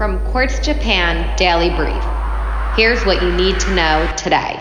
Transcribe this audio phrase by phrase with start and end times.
[0.00, 2.02] From Quartz Japan Daily Brief.
[2.74, 4.58] Here's what you need to know today.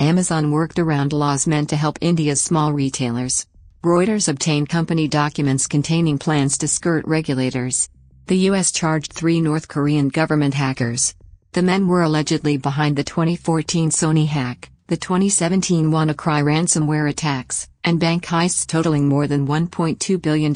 [0.00, 3.46] Amazon worked around laws meant to help India's small retailers.
[3.84, 7.88] Reuters obtained company documents containing plans to skirt regulators.
[8.26, 8.72] The U.S.
[8.72, 11.14] charged three North Korean government hackers.
[11.52, 18.00] The men were allegedly behind the 2014 Sony hack, the 2017 WannaCry ransomware attacks, and
[18.00, 20.52] bank heists totaling more than $1.2 billion.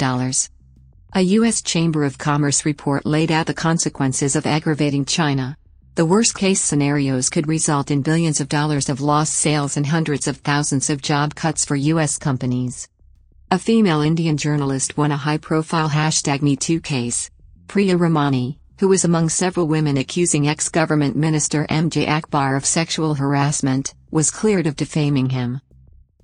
[1.17, 1.61] A U.S.
[1.61, 5.55] Chamber of Commerce report laid out the consequences of aggravating China.
[5.95, 10.27] The worst case scenarios could result in billions of dollars of lost sales and hundreds
[10.27, 12.17] of thousands of job cuts for U.S.
[12.17, 12.89] companies.
[13.49, 17.31] A female Indian journalist won a high profile hashtag MeToo case.
[17.69, 23.15] Priya Ramani, who was among several women accusing ex government minister MJ Akbar of sexual
[23.15, 25.61] harassment, was cleared of defaming him.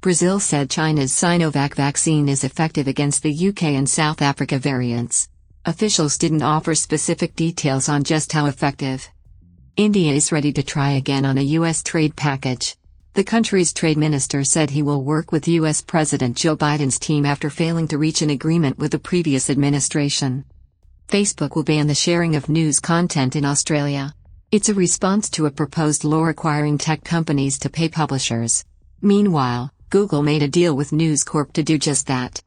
[0.02, 5.30] Brazil said China's Sinovac vaccine is effective against the UK and South Africa variants.
[5.66, 9.08] Officials didn't offer specific details on just how effective.
[9.78, 11.84] India is ready to try again on a U.S.
[11.84, 12.78] trade package.
[13.14, 15.84] The country's trade minister said he will work with U.S.
[15.84, 20.46] President Joe Biden's team after failing to reach an agreement with the previous administration.
[21.10, 24.16] Facebook will ban the sharing of news content in Australia.
[24.52, 28.66] It's a response to a proposed law requiring tech companies to pay publishers.
[29.04, 32.42] Meanwhile, Google made a deal with News Corp to do just that.